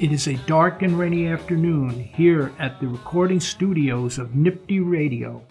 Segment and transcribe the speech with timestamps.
[0.00, 5.42] It is a dark and rainy afternoon here at the recording studios of NYPTI Radio.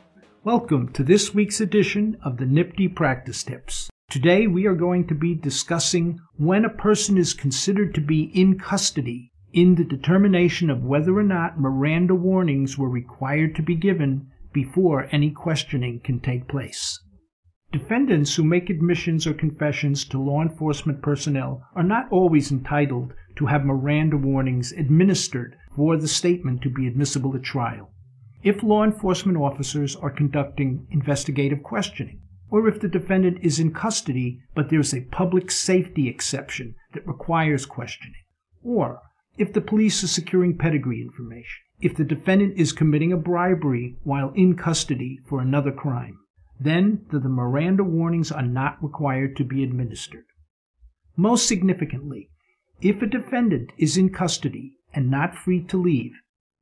[0.46, 3.90] Welcome to this week's edition of the NYPTI Practice Tips.
[4.10, 8.58] Today we are going to be discussing when a person is considered to be in
[8.58, 14.32] custody in the determination of whether or not Miranda warnings were required to be given
[14.54, 17.02] before any questioning can take place.
[17.74, 23.48] Defendants who make admissions or confessions to law enforcement personnel are not always entitled to
[23.48, 27.92] have Miranda warnings administered for the statement to be admissible at trial.
[28.42, 34.40] If law enforcement officers are conducting investigative questioning, or if the defendant is in custody
[34.56, 38.24] but there's a public safety exception that requires questioning,
[38.64, 39.02] or
[39.38, 44.32] if the police are securing pedigree information, if the defendant is committing a bribery while
[44.36, 46.18] in custody for another crime
[46.60, 50.26] then the Miranda warnings are not required to be administered.
[51.16, 52.30] Most significantly,
[52.82, 56.14] if a defendant is in custody and not free to leave,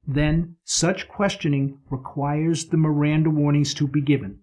[0.07, 4.39] then such questioning requires the Miranda warnings to be given.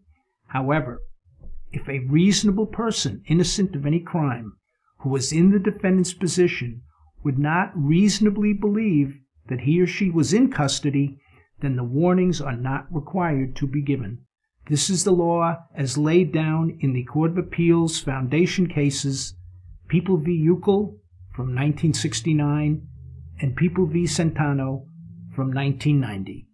[0.49, 1.01] However,
[1.71, 4.57] if a reasonable person, innocent of any crime,
[4.99, 6.83] who was in the defendant's position
[7.25, 11.19] would not reasonably believe that he or she was in custody,
[11.61, 14.19] then the warnings are not required to be given.
[14.67, 19.35] This is the law as laid down in the Court of Appeals Foundation cases
[19.89, 20.31] People v.
[20.31, 20.99] Yukl
[21.35, 22.87] from 1969
[23.41, 24.05] and People v.
[24.05, 24.87] Centano
[25.35, 26.47] from 1990.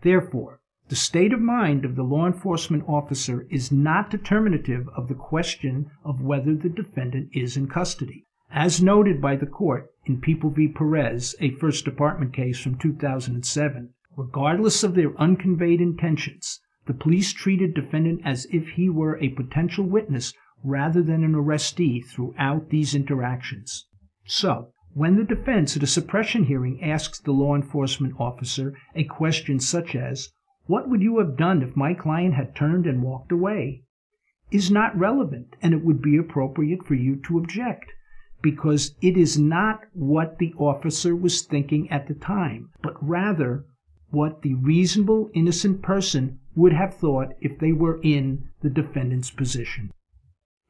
[0.00, 5.14] Therefore, the state of mind of the law enforcement officer is not determinative of the
[5.14, 8.26] question of whether the defendant is in custody.
[8.50, 10.66] As noted by the court in People v.
[10.66, 16.60] Perez, a First Department case from 2007, regardless of their unconveyed intentions,
[16.90, 20.34] the police treated defendant as if he were a potential witness
[20.64, 23.86] rather than an arrestee throughout these interactions.
[24.24, 29.60] So, when the defense at a suppression hearing asks the law enforcement officer a question
[29.60, 30.32] such as,
[30.66, 33.84] What would you have done if my client had turned and walked away?
[34.50, 37.92] is not relevant, and it would be appropriate for you to object,
[38.42, 43.64] because it is not what the officer was thinking at the time, but rather
[44.10, 49.90] what the reasonable innocent person would have thought if they were in the defendant's position.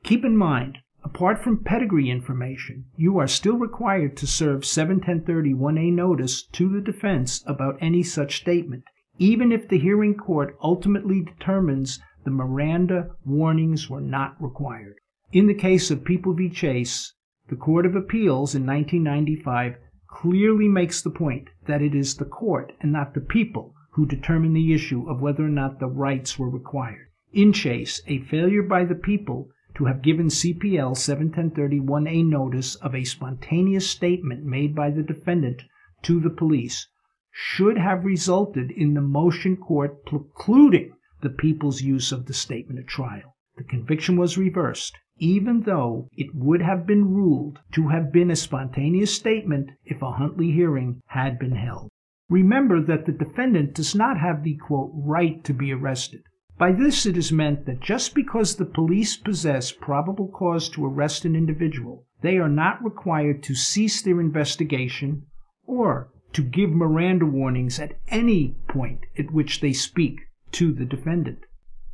[0.04, 6.44] Keep in mind, apart from pedigree information, you are still required to serve 71031A notice
[6.52, 8.84] to the defense about any such statement,
[9.18, 14.94] even if the hearing court ultimately determines the Miranda warnings were not required.
[15.32, 16.48] In the case of People v.
[16.48, 17.14] Chase,
[17.48, 19.74] the Court of Appeals in 1995
[20.08, 24.54] clearly makes the point that it is the court and not the people who determine
[24.54, 27.06] the issue of whether or not the rights were required.
[27.34, 33.04] In Chase, a failure by the people to have given CPL 71031A notice of a
[33.04, 35.64] spontaneous statement made by the defendant
[36.00, 36.88] to the police
[37.30, 42.86] should have resulted in the motion court precluding the people's use of the statement at
[42.86, 43.36] trial.
[43.58, 48.36] The conviction was reversed, even though it would have been ruled to have been a
[48.36, 51.90] spontaneous statement if a Huntley hearing had been held.
[52.30, 56.22] Remember that the defendant does not have the quote, right to be arrested.
[56.56, 61.24] By this it is meant that just because the police possess probable cause to arrest
[61.24, 65.26] an individual, they are not required to cease their investigation
[65.66, 70.20] or to give Miranda warnings at any point at which they speak
[70.52, 71.40] to the defendant.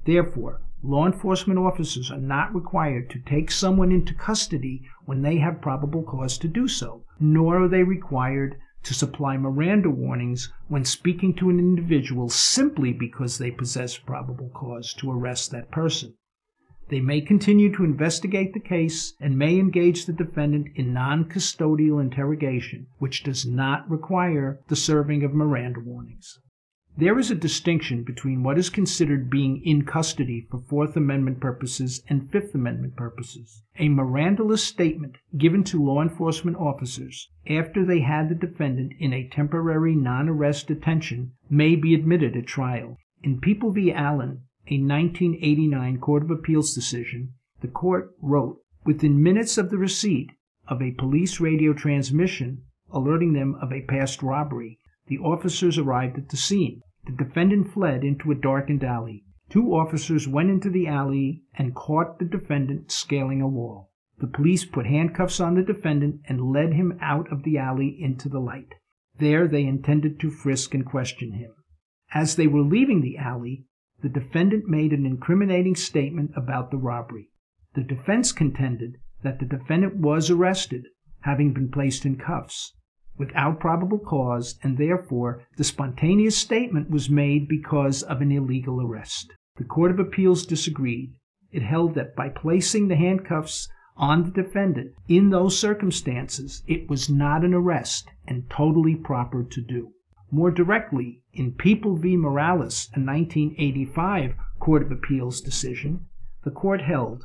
[0.05, 5.63] Therefore, law enforcement officers are not required to take someone into custody when they have
[5.63, 11.35] probable cause to do so, nor are they required to supply Miranda warnings when speaking
[11.35, 16.15] to an individual simply because they possess probable cause to arrest that person.
[16.89, 22.01] They may continue to investigate the case and may engage the defendant in non custodial
[22.01, 26.39] interrogation, which does not require the serving of Miranda warnings.
[26.99, 32.03] There is a distinction between what is considered being in custody for Fourth Amendment purposes
[32.09, 33.63] and Fifth Amendment purposes.
[33.79, 39.29] A Mirandaless statement given to law enforcement officers after they had the defendant in a
[39.29, 42.97] temporary non arrest detention may be admitted at trial.
[43.23, 43.93] In People v.
[43.93, 48.57] Allen, a 1989 Court of Appeals decision, the court wrote
[48.87, 50.31] Within minutes of the receipt
[50.67, 54.79] of a police radio transmission alerting them of a past robbery,
[55.09, 56.81] the officers arrived at the scene.
[57.07, 59.25] The defendant fled into a darkened alley.
[59.49, 63.93] Two officers went into the alley and caught the defendant scaling a wall.
[64.19, 68.29] The police put handcuffs on the defendant and led him out of the alley into
[68.29, 68.75] the light.
[69.19, 71.53] There they intended to frisk and question him.
[72.13, 73.67] As they were leaving the alley,
[74.03, 77.29] the defendant made an incriminating statement about the robbery.
[77.75, 80.87] The defense contended that the defendant was arrested,
[81.21, 82.75] having been placed in cuffs.
[83.19, 89.33] Without probable cause, and therefore the spontaneous statement was made because of an illegal arrest.
[89.57, 91.15] The Court of Appeals disagreed.
[91.51, 97.09] It held that by placing the handcuffs on the defendant in those circumstances, it was
[97.09, 99.93] not an arrest and totally proper to do.
[100.31, 102.17] More directly, in People v.
[102.17, 106.07] Morales, a 1985 Court of Appeals decision,
[106.45, 107.25] the court held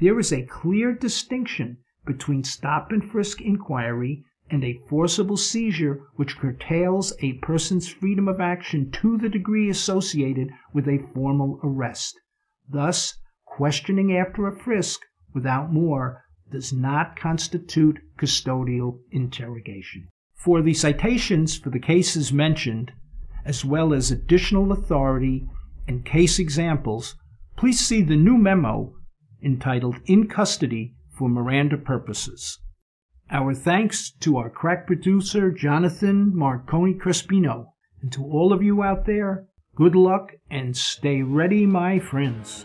[0.00, 1.76] there is a clear distinction
[2.06, 8.40] between stop and frisk inquiry and a forcible seizure which curtails a person's freedom of
[8.40, 12.18] action to the degree associated with a formal arrest.
[12.68, 13.14] Thus,
[13.44, 15.00] questioning after a frisk
[15.32, 20.08] without more does not constitute custodial interrogation.
[20.34, 22.92] For the citations for the cases mentioned,
[23.44, 25.46] as well as additional authority
[25.86, 27.14] and case examples,
[27.56, 28.94] please see the new memo
[29.42, 32.58] entitled In Custody for Miranda Purposes.
[33.32, 37.66] Our thanks to our crack producer, Jonathan Marconi Crespino.
[38.02, 39.46] And to all of you out there,
[39.76, 42.64] good luck and stay ready, my friends.